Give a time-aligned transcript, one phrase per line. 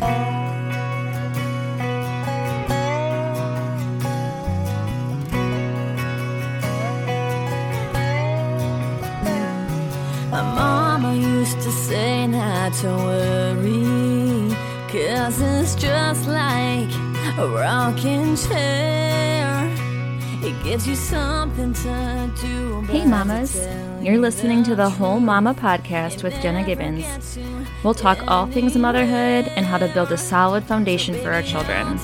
[0.00, 0.06] My
[10.30, 14.54] mama used to say not to worry,
[14.88, 16.90] cause it's just like
[17.38, 19.07] a rocking chair.
[20.68, 20.76] Hey,
[23.06, 23.56] mamas.
[24.02, 27.38] You're listening to the Whole Mama podcast with Jenna Gibbons.
[27.82, 31.98] We'll talk all things motherhood and how to build a solid foundation for our children.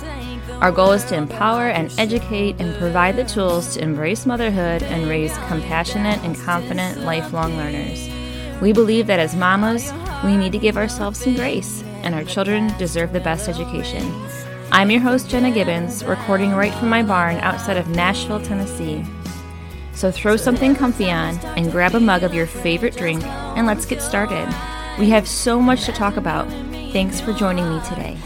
[0.62, 5.10] Our goal is to empower and educate and provide the tools to embrace motherhood and
[5.10, 8.08] raise compassionate and confident lifelong learners.
[8.62, 9.92] We believe that as mamas,
[10.24, 14.10] we need to give ourselves some grace, and our children deserve the best education.
[14.74, 19.04] I'm your host, Jenna Gibbons, recording right from my barn outside of Nashville, Tennessee.
[19.92, 23.86] So throw something comfy on and grab a mug of your favorite drink, and let's
[23.86, 24.52] get started.
[24.98, 26.48] We have so much to talk about.
[26.92, 28.18] Thanks for joining me today.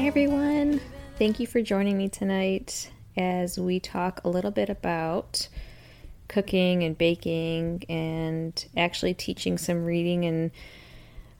[0.00, 0.80] Everyone,
[1.18, 5.48] thank you for joining me tonight as we talk a little bit about
[6.28, 10.52] cooking and baking and actually teaching some reading and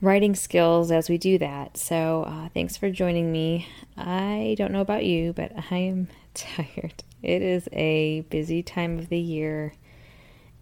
[0.01, 1.77] writing skills as we do that.
[1.77, 3.69] So, uh, thanks for joining me.
[3.97, 7.05] I don't know about you, but I am tired.
[7.23, 9.75] It is a busy time of the year,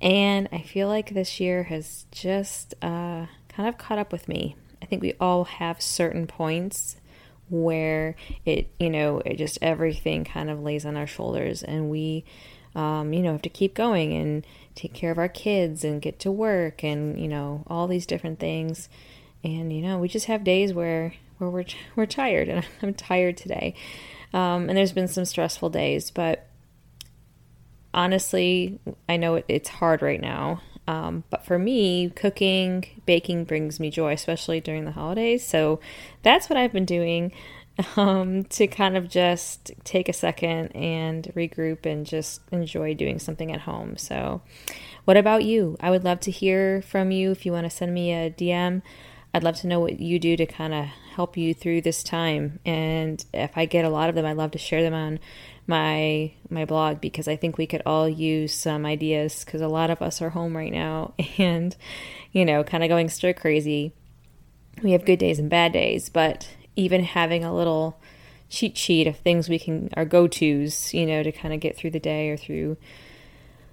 [0.02, 4.54] and I feel like this year has just uh, kind of caught up with me.
[4.82, 6.98] I think we all have certain points
[7.48, 12.24] where it, you know, it just everything kind of lays on our shoulders, and we,
[12.74, 16.20] um, you know, have to keep going and take care of our kids and get
[16.20, 18.88] to work and, you know, all these different things.
[19.42, 21.64] And you know we just have days where where we're
[21.96, 23.74] we're tired and I'm tired today.
[24.32, 26.46] Um, and there's been some stressful days but
[27.94, 33.80] honestly I know it, it's hard right now um, but for me cooking baking brings
[33.80, 35.46] me joy especially during the holidays.
[35.46, 35.80] So
[36.22, 37.32] that's what I've been doing
[37.96, 43.52] um, to kind of just take a second and regroup and just enjoy doing something
[43.52, 43.96] at home.
[43.96, 44.42] So
[45.04, 45.76] what about you?
[45.80, 48.82] I would love to hear from you if you want to send me a DM
[49.34, 52.58] I'd love to know what you do to kind of help you through this time.
[52.64, 55.18] And if I get a lot of them, I'd love to share them on
[55.66, 59.90] my my blog because I think we could all use some ideas because a lot
[59.90, 61.76] of us are home right now and
[62.32, 63.92] you know, kind of going stir crazy.
[64.82, 67.98] We have good days and bad days, but even having a little
[68.48, 71.90] cheat sheet of things we can our go-tos, you know, to kind of get through
[71.90, 72.76] the day or through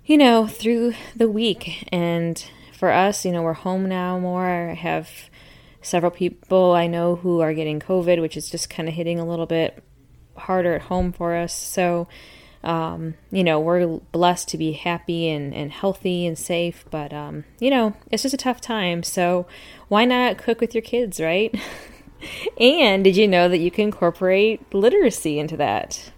[0.05, 1.87] you know, through the week.
[1.91, 2.43] And
[2.73, 4.45] for us, you know, we're home now more.
[4.45, 5.09] I have
[5.81, 9.25] several people I know who are getting COVID, which is just kind of hitting a
[9.25, 9.83] little bit
[10.35, 11.53] harder at home for us.
[11.53, 12.07] So,
[12.63, 17.43] um, you know, we're blessed to be happy and, and healthy and safe, but, um,
[17.59, 19.03] you know, it's just a tough time.
[19.03, 19.45] So,
[19.89, 21.53] why not cook with your kids, right?
[22.59, 26.11] and did you know that you can incorporate literacy into that?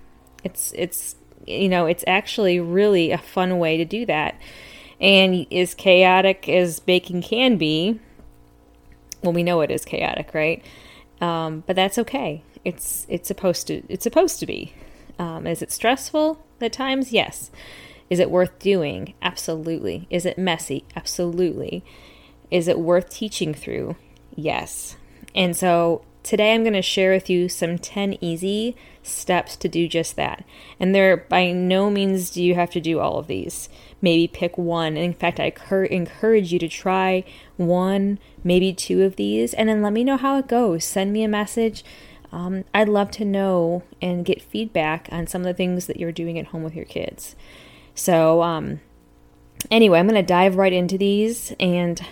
[0.43, 1.15] It's, it's,
[1.47, 4.39] you know, it's actually really a fun way to do that.
[4.99, 7.99] And as chaotic as baking can be,
[9.21, 10.63] well, we know it is chaotic, right?
[11.21, 12.43] Um, but that's okay.
[12.63, 14.73] It's it's supposed to it's supposed to be.
[15.19, 17.11] Um, is it stressful at times?
[17.11, 17.51] Yes.
[18.09, 19.13] Is it worth doing?
[19.21, 20.07] Absolutely.
[20.09, 20.85] Is it messy?
[20.95, 21.83] Absolutely.
[22.51, 23.95] Is it worth teaching through?
[24.35, 24.95] Yes.
[25.33, 28.75] And so today I'm going to share with you some 10 easy
[29.07, 30.43] steps to do just that.
[30.79, 33.69] And there, by no means do you have to do all of these.
[34.01, 34.97] Maybe pick one.
[34.97, 35.53] In fact, I
[35.89, 37.23] encourage you to try
[37.57, 40.83] one, maybe two of these, and then let me know how it goes.
[40.85, 41.83] Send me a message.
[42.31, 46.11] Um, I'd love to know and get feedback on some of the things that you're
[46.11, 47.35] doing at home with your kids.
[47.93, 48.81] So, um,
[49.71, 51.53] anyway, I'm going to dive right into these.
[51.59, 52.05] And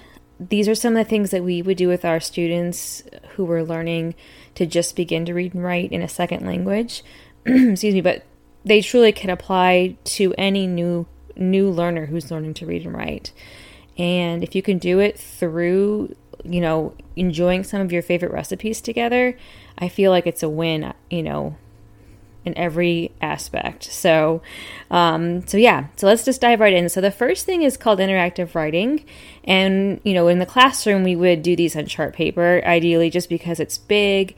[0.49, 3.63] these are some of the things that we would do with our students who were
[3.63, 4.15] learning
[4.55, 7.03] to just begin to read and write in a second language.
[7.45, 8.23] Excuse me, but
[8.63, 11.05] they truly can apply to any new
[11.35, 13.31] new learner who's learning to read and write.
[13.97, 18.81] And if you can do it through, you know, enjoying some of your favorite recipes
[18.81, 19.37] together,
[19.77, 21.57] I feel like it's a win, you know,
[22.45, 23.85] in every aspect.
[23.85, 24.41] So,
[24.91, 26.89] um, so yeah, so let's just dive right in.
[26.89, 29.05] So the first thing is called interactive writing,
[29.43, 33.29] and you know, in the classroom we would do these on chart paper, ideally just
[33.29, 34.35] because it's big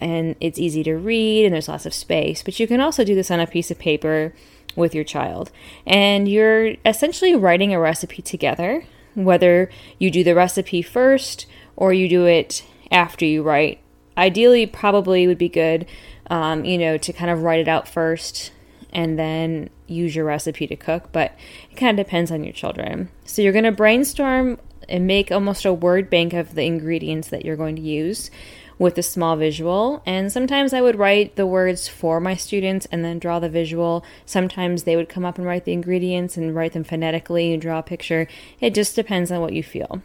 [0.00, 2.42] and it's easy to read and there's lots of space.
[2.42, 4.32] But you can also do this on a piece of paper
[4.74, 5.50] with your child,
[5.86, 8.84] and you're essentially writing a recipe together.
[9.14, 9.68] Whether
[9.98, 11.44] you do the recipe first
[11.76, 13.80] or you do it after you write,
[14.16, 15.86] ideally, probably would be good
[16.28, 18.52] um, you know, to kind of write it out first
[18.92, 21.32] and then use your recipe to cook, but
[21.70, 23.08] it kind of depends on your children.
[23.24, 24.58] So you're going to brainstorm
[24.88, 28.30] and make almost a word bank of the ingredients that you're going to use
[28.78, 30.02] with a small visual.
[30.04, 34.04] And sometimes I would write the words for my students and then draw the visual.
[34.26, 37.78] Sometimes they would come up and write the ingredients and write them phonetically and draw
[37.78, 38.26] a picture.
[38.60, 40.02] It just depends on what you feel.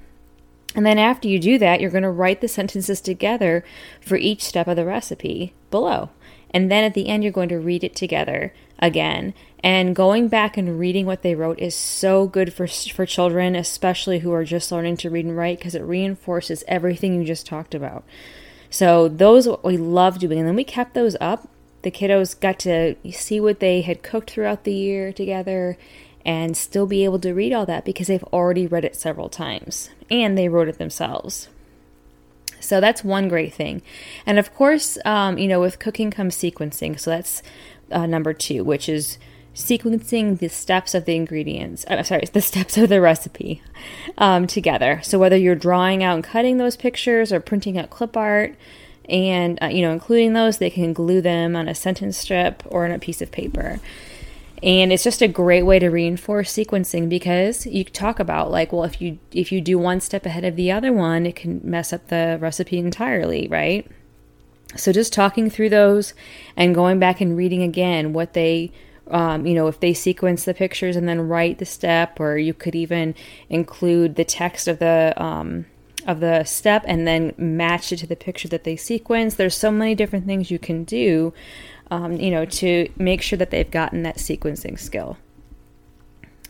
[0.75, 3.63] And then after you do that, you're going to write the sentences together
[4.01, 6.09] for each step of the recipe below.
[6.51, 9.33] And then at the end, you're going to read it together again.
[9.63, 14.19] And going back and reading what they wrote is so good for, for children, especially
[14.19, 17.73] who are just learning to read and write, because it reinforces everything you just talked
[17.73, 18.03] about.
[18.69, 20.39] So, those we love doing.
[20.39, 21.49] And then we kept those up.
[21.81, 25.77] The kiddos got to see what they had cooked throughout the year together
[26.27, 29.89] and still be able to read all that because they've already read it several times
[30.11, 31.47] and they wrote it themselves.
[32.59, 33.81] So that's one great thing.
[34.25, 36.99] And of course, um, you know, with cooking comes sequencing.
[36.99, 37.41] So that's
[37.91, 39.17] uh, number two, which is
[39.55, 41.85] sequencing the steps of the ingredients.
[41.85, 43.63] Uh, sorry, the steps of the recipe
[44.17, 44.99] um, together.
[45.03, 48.53] So whether you're drawing out and cutting those pictures or printing out clip art,
[49.07, 52.83] and uh, you know, including those, they can glue them on a sentence strip or
[52.83, 53.79] on a piece of paper.
[54.63, 58.83] And it's just a great way to reinforce sequencing because you talk about like, well,
[58.83, 61.93] if you if you do one step ahead of the other one, it can mess
[61.93, 63.89] up the recipe entirely, right?
[64.75, 66.13] So just talking through those
[66.55, 68.71] and going back and reading again what they
[69.09, 72.53] um, you know, if they sequence the pictures and then write the step, or you
[72.53, 73.15] could even
[73.49, 75.65] include the text of the um,
[76.05, 79.35] of the step and then match it to the picture that they sequence.
[79.35, 81.33] There's so many different things you can do
[81.91, 85.17] um, you know, to make sure that they've gotten that sequencing skill.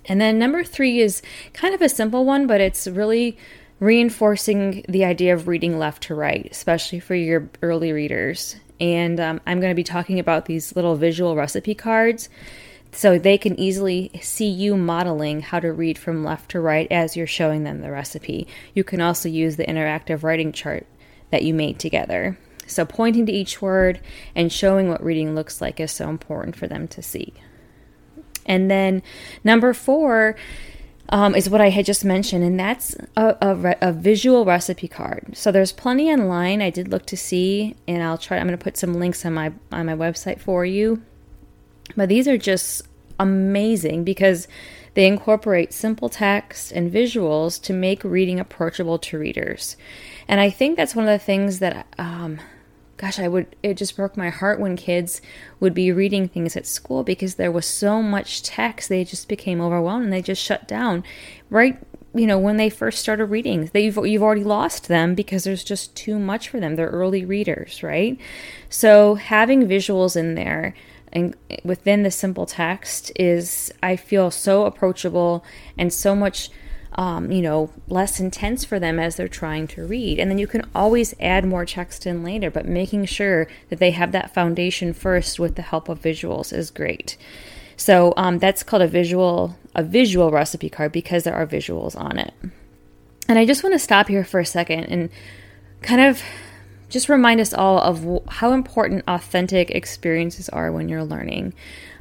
[0.06, 1.22] And then number three is
[1.54, 3.38] kind of a simple one, but it's really
[3.80, 8.56] reinforcing the idea of reading left to right, especially for your early readers.
[8.80, 12.30] And um, I'm going to be talking about these little visual recipe cards
[12.92, 17.16] so they can easily see you modeling how to read from left to right as
[17.16, 18.48] you're showing them the recipe.
[18.74, 20.88] You can also use the interactive writing chart
[21.30, 22.38] that you made together.
[22.68, 24.00] So, pointing to each word
[24.36, 27.34] and showing what reading looks like is so important for them to see.
[28.46, 29.02] And then,
[29.44, 30.36] number four
[31.10, 35.38] um, is what I had just mentioned, and that's a, a, a, visual recipe card.
[35.38, 36.62] So there's plenty online.
[36.62, 38.38] I did look to see, and I'll try.
[38.38, 41.02] I'm going to put some links on my on my website for you.
[41.96, 42.82] But these are just
[43.20, 44.48] amazing because
[44.96, 49.78] they incorporate simple text and visuals to make reading approachable to readers.
[50.28, 52.40] And I think that's one of the things that um,
[52.98, 55.22] gosh, I would, it just broke my heart when kids
[55.60, 59.62] would be reading things at school because there was so much text, they just became
[59.62, 61.04] overwhelmed and they just shut down.
[61.50, 61.80] Right,
[62.14, 65.96] you know, when they first started reading, they've, you've already lost them because there's just
[65.96, 66.76] too much for them.
[66.76, 68.20] They're early readers, right?
[68.70, 70.74] So having visuals in there
[71.14, 75.46] and within the simple text is, I feel, so approachable
[75.78, 76.50] and so much
[76.94, 80.20] um, you know, less intense for them as they're trying to read.
[80.20, 83.92] And then you can always add more text in later, but making sure that they
[83.92, 87.18] have that foundation first with the help of visuals is great.
[87.76, 92.18] So um, that's called a visual a visual recipe card because there are visuals on
[92.18, 92.34] it.
[93.30, 95.10] And I just want to stop here for a second and
[95.84, 96.22] kind of
[96.90, 101.54] just remind us all of how important authentic experiences are when you're learning,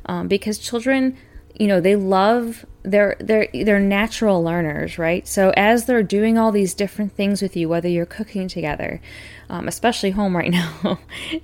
[0.07, 1.17] um, because children
[1.59, 5.27] you know they love they're they're they're natural learners right?
[5.27, 9.01] So as they're doing all these different things with you whether you're cooking together
[9.49, 10.99] um, especially home right now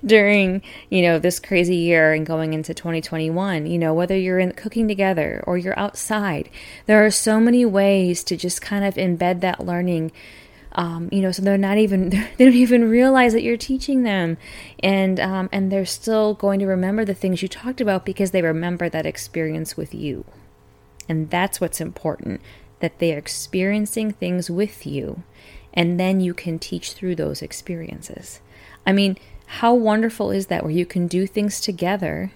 [0.05, 4.51] during you know this crazy year and going into 2021 you know whether you're in
[4.51, 6.49] cooking together or you're outside
[6.85, 10.11] there are so many ways to just kind of embed that learning
[10.75, 14.37] um, you know, so they're not even they don't even realize that you're teaching them,
[14.81, 18.41] and um, and they're still going to remember the things you talked about because they
[18.41, 20.25] remember that experience with you,
[21.07, 22.41] and that's what's important
[22.79, 25.23] that they are experiencing things with you,
[25.73, 28.41] and then you can teach through those experiences.
[28.85, 32.31] I mean, how wonderful is that where you can do things together,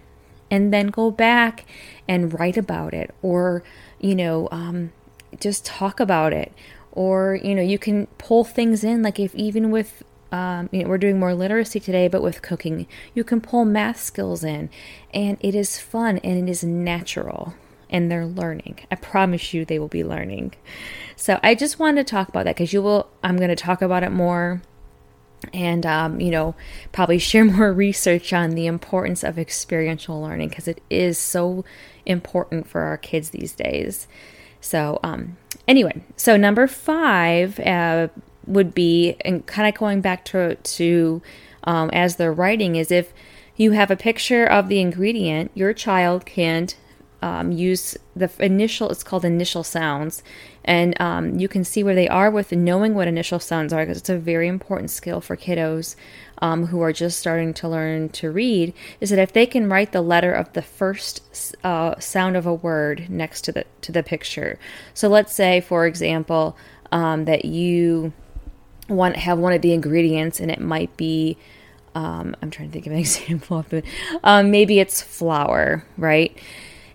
[0.51, 1.65] and then go back
[2.07, 3.63] and write about it, or
[3.99, 4.91] you know, um,
[5.39, 6.53] just talk about it
[6.97, 10.89] or you know you can pull things in like if even with um, you know,
[10.89, 14.69] we're doing more literacy today, but with cooking, you can pull math skills in,
[15.13, 17.53] and it is fun and it is natural,
[17.89, 18.79] and they're learning.
[18.91, 20.55] I promise you, they will be learning.
[21.15, 23.07] So I just wanted to talk about that because you will.
[23.23, 24.61] I'm going to talk about it more
[25.53, 26.55] and um, you know
[26.91, 31.63] probably share more research on the importance of experiential learning because it is so
[32.05, 34.07] important for our kids these days
[34.59, 38.07] so um, anyway so number five uh,
[38.45, 41.21] would be and kind of going back to to
[41.63, 43.13] um, as they're writing is if
[43.55, 46.67] you have a picture of the ingredient your child can
[47.21, 50.23] um, use the initial it's called initial sounds.
[50.63, 53.97] And um, you can see where they are with knowing what initial sounds are because
[53.97, 55.95] it's a very important skill for kiddos
[56.39, 59.91] um, who are just starting to learn to read is that if they can write
[59.91, 61.21] the letter of the first
[61.63, 64.59] uh, sound of a word next to the to the picture
[64.93, 66.57] so let's say for example
[66.91, 68.13] um, that you
[68.89, 71.37] want have one of the ingredients and it might be
[71.97, 73.83] um, I'm trying to think of an example of it.
[74.23, 76.37] Um, maybe it's flour, right?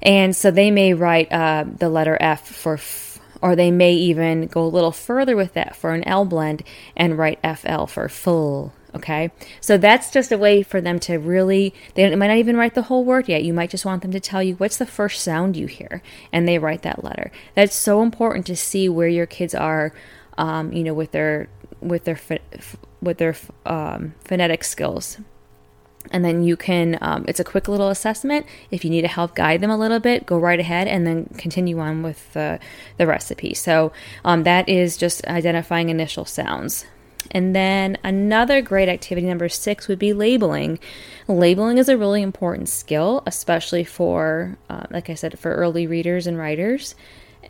[0.00, 4.46] And so they may write uh, the letter F for f, or they may even
[4.46, 6.62] go a little further with that for an L blend
[6.96, 8.72] and write FL for full.
[8.94, 9.30] Okay,
[9.60, 12.82] so that's just a way for them to really, they might not even write the
[12.82, 13.42] whole word yet.
[13.42, 16.46] You might just want them to tell you what's the first sound you hear, and
[16.46, 17.32] they write that letter.
[17.54, 19.94] That's so important to see where your kids are,
[20.36, 21.48] um, you know, with their
[21.80, 22.20] with their
[23.00, 23.34] with their
[23.64, 25.18] um, phonetic skills.
[26.10, 28.44] And then you can um, it's a quick little assessment.
[28.70, 31.26] If you need to help guide them a little bit go right ahead and then
[31.38, 32.58] continue on with the,
[32.98, 33.54] the recipe.
[33.54, 33.92] So
[34.24, 36.84] um, that is just identifying initial sounds
[37.30, 40.78] and then another great activity number six would be labeling.
[41.28, 46.26] Labeling is a really important skill especially for uh, like i said for early readers
[46.26, 46.94] and writers.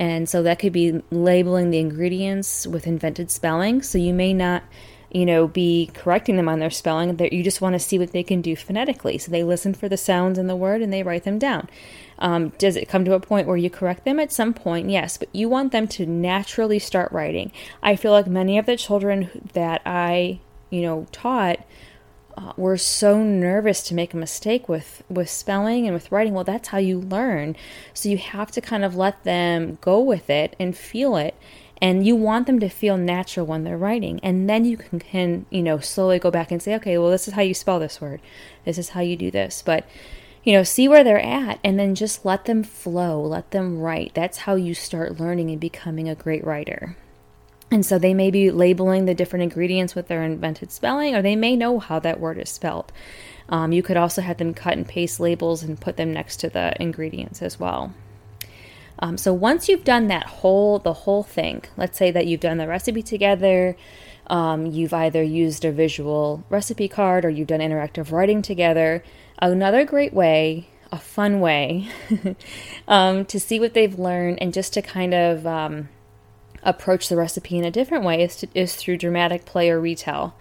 [0.00, 3.82] And so that could be labeling the ingredients with invented spelling.
[3.82, 4.62] So you may not
[5.12, 7.18] you know, be correcting them on their spelling.
[7.30, 9.18] You just want to see what they can do phonetically.
[9.18, 11.68] So they listen for the sounds in the word and they write them down.
[12.18, 14.88] Um, does it come to a point where you correct them at some point?
[14.88, 17.52] Yes, but you want them to naturally start writing.
[17.82, 20.40] I feel like many of the children that I,
[20.70, 21.58] you know, taught
[22.38, 26.32] uh, were so nervous to make a mistake with with spelling and with writing.
[26.32, 27.56] Well, that's how you learn.
[27.92, 31.34] So you have to kind of let them go with it and feel it
[31.82, 34.20] and you want them to feel natural when they're writing.
[34.22, 37.26] And then you can, can you know slowly go back and say okay well this
[37.26, 38.22] is how you spell this word.
[38.64, 39.60] This is how you do this.
[39.60, 39.84] But
[40.44, 43.20] you know see where they're at and then just let them flow.
[43.20, 44.14] Let them write.
[44.14, 46.96] That's how you start learning and becoming a great writer.
[47.72, 51.36] And so they may be labeling the different ingredients with their invented spelling or they
[51.36, 52.92] may know how that word is spelled.
[53.48, 56.48] Um, you could also have them cut and paste labels and put them next to
[56.48, 57.92] the ingredients as well
[59.02, 62.58] um, so once you've done that whole the whole thing, let's say that you've done
[62.58, 63.76] the recipe together,
[64.28, 69.02] um, you've either used a visual recipe card or you've done interactive writing together.
[69.40, 71.88] Another great way, a fun way,
[72.88, 75.88] um, to see what they've learned and just to kind of um,
[76.62, 80.36] approach the recipe in a different way is, to, is through dramatic play or retell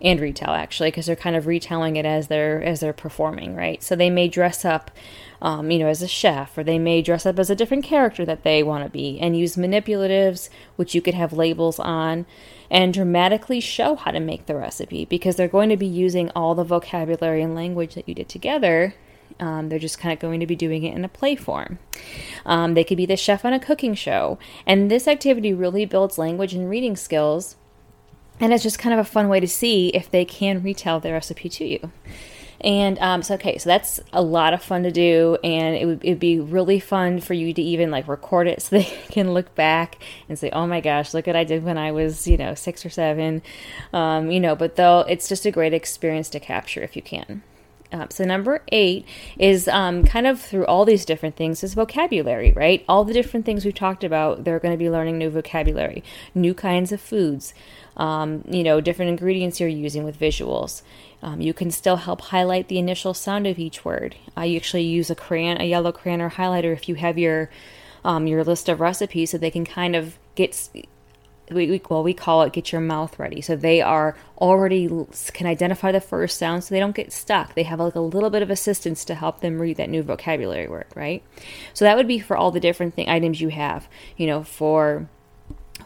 [0.00, 3.82] and retell actually because they're kind of retelling it as they're as they're performing right
[3.82, 4.90] so they may dress up
[5.42, 8.24] um, you know as a chef or they may dress up as a different character
[8.24, 12.26] that they want to be and use manipulatives which you could have labels on
[12.70, 16.54] and dramatically show how to make the recipe because they're going to be using all
[16.54, 18.94] the vocabulary and language that you did together
[19.40, 21.78] um, they're just kind of going to be doing it in a play form.
[22.44, 24.38] Um, they could be the chef on a cooking show.
[24.66, 27.56] And this activity really builds language and reading skills
[28.40, 31.14] and it's just kind of a fun way to see if they can retell their
[31.14, 31.92] recipe to you.
[32.60, 36.04] And um, so, okay, so that's a lot of fun to do, and it would
[36.04, 39.54] it'd be really fun for you to even like record it so they can look
[39.54, 42.54] back and say, "Oh my gosh, look what I did when I was, you know,
[42.54, 43.42] six or seven.
[43.92, 47.42] Um, you know." But though it's just a great experience to capture if you can.
[48.10, 49.06] So number eight
[49.38, 52.84] is um, kind of through all these different things is vocabulary, right?
[52.88, 56.04] All the different things we've talked about, they're going to be learning new vocabulary,
[56.34, 57.54] new kinds of foods,
[57.96, 60.82] um, you know, different ingredients you're using with visuals.
[61.22, 64.16] Um, you can still help highlight the initial sound of each word.
[64.36, 67.50] I actually use a crayon, a yellow crayon or highlighter if you have your
[68.04, 70.70] um, your list of recipes, so they can kind of get
[71.50, 74.88] we, we, well we call it get your mouth ready so they are already
[75.32, 78.30] can identify the first sound so they don't get stuck they have like a little
[78.30, 81.22] bit of assistance to help them read that new vocabulary word right
[81.74, 85.08] so that would be for all the different thing items you have you know for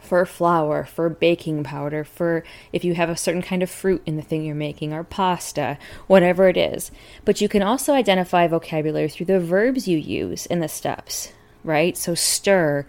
[0.01, 4.17] for flour, for baking powder, for if you have a certain kind of fruit in
[4.17, 5.77] the thing you're making, or pasta,
[6.07, 6.91] whatever it is.
[7.25, 11.31] But you can also identify vocabulary through the verbs you use in the steps,
[11.63, 11.97] right?
[11.97, 12.85] So stir,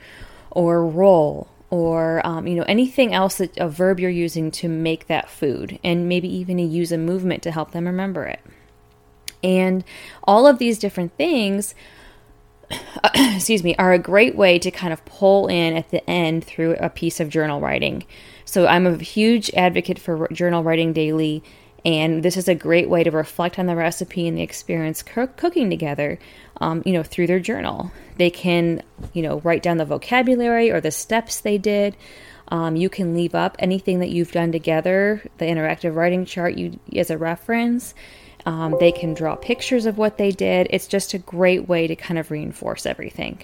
[0.51, 5.09] or roll, or um, you know anything else that a verb you're using to make
[5.09, 8.39] that food and maybe even use a movement to help them remember it.
[9.43, 9.83] And
[10.23, 11.75] all of these different things
[13.15, 16.77] excuse me are a great way to kind of pull in at the end through
[16.79, 18.05] a piece of journal writing.
[18.45, 21.43] So i'm a huge advocate for journal writing daily
[21.85, 25.69] and this is a great way to reflect on the recipe and the experience cooking
[25.69, 26.19] together
[26.61, 27.93] um, you know through their journal.
[28.17, 31.97] They can you know write down the vocabulary or the steps they did.
[32.49, 36.79] Um, you can leave up anything that you've done together the interactive writing chart you
[36.95, 37.95] as a reference.
[38.47, 40.67] Um, they can draw pictures of what they did.
[40.69, 43.43] It's just a great way to kind of reinforce everything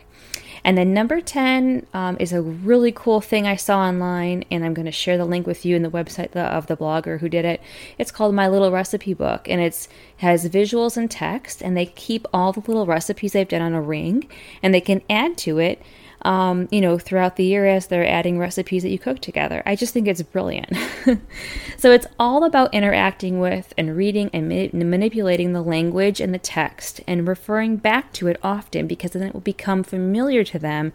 [0.64, 4.74] and then number 10 um, is a really cool thing I saw online, and I'm
[4.74, 7.44] going to share the link with you in the website of the blogger who did
[7.44, 7.60] it.
[7.98, 9.88] It's called My Little Recipe Book, and it
[10.18, 13.82] has visuals and text, and they keep all the little recipes they've done on a
[13.82, 14.28] ring,
[14.62, 15.82] and they can add to it
[16.22, 19.62] um, you know, throughout the year as they're adding recipes that you cook together.
[19.64, 20.76] I just think it's brilliant.
[21.78, 26.38] so it's all about interacting with and reading and ma- manipulating the language and the
[26.38, 30.92] text and referring back to it often because then it will become familiar to them.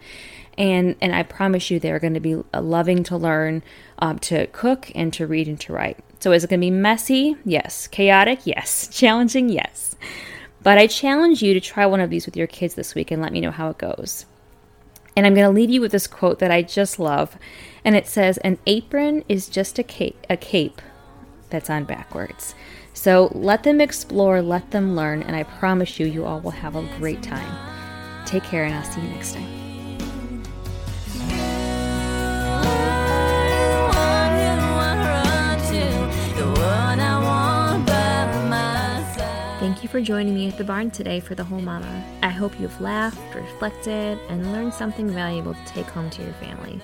[0.58, 3.64] And, and I promise you, they're going to be loving to learn
[4.00, 5.98] um, to cook and to read and to write.
[6.20, 7.36] So is it going to be messy?
[7.44, 7.88] Yes.
[7.88, 8.42] Chaotic?
[8.46, 8.88] Yes.
[8.92, 9.50] Challenging?
[9.50, 9.96] Yes.
[10.64, 13.22] But I challenge you to try one of these with your kids this week and
[13.22, 14.26] let me know how it goes.
[15.16, 17.38] And I'm going to leave you with this quote that I just love.
[17.84, 20.82] And it says, An apron is just a cape, a cape
[21.50, 22.56] that's on backwards.
[22.94, 26.76] So let them explore, let them learn, and I promise you, you all will have
[26.76, 28.26] a great time.
[28.26, 29.65] Take care, and I'll see you next time.
[39.86, 42.04] You for joining me at the barn today for the whole mama.
[42.24, 46.82] I hope you've laughed, reflected, and learned something valuable to take home to your family.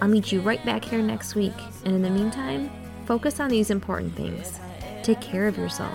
[0.00, 2.72] I'll meet you right back here next week, and in the meantime,
[3.06, 4.58] focus on these important things.
[5.04, 5.94] Take care of yourself,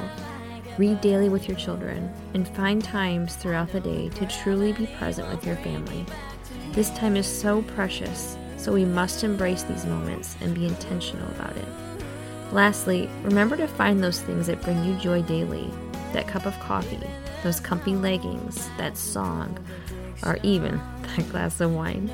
[0.78, 5.28] read daily with your children, and find times throughout the day to truly be present
[5.30, 6.06] with your family.
[6.72, 11.58] This time is so precious, so we must embrace these moments and be intentional about
[11.58, 11.68] it.
[12.54, 15.70] Lastly, remember to find those things that bring you joy daily
[16.14, 17.00] that cup of coffee,
[17.44, 19.58] those comfy leggings, that song,
[20.24, 22.08] or even that glass of wine.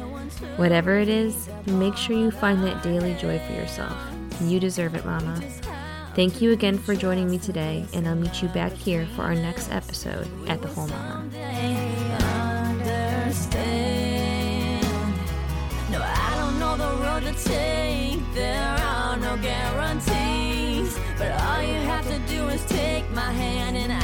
[0.57, 3.95] Whatever it is, make sure you find that daily joy for yourself.
[4.41, 5.41] You deserve it, Mama.
[6.15, 9.35] Thank you again for joining me today, and I'll meet you back here for our
[9.35, 11.29] next episode at the Whole Mama.
[23.15, 23.94] my hand and